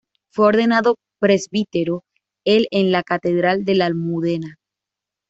[0.31, 2.01] Fue ordenado presbítero
[2.43, 4.57] el en la Catedral de la Almudena.